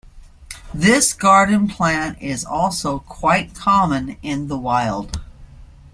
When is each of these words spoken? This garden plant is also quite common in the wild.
This 0.73 1.13
garden 1.13 1.67
plant 1.67 2.19
is 2.19 2.43
also 2.43 2.97
quite 3.01 3.53
common 3.53 4.17
in 4.23 4.47
the 4.47 4.57
wild. 4.57 5.21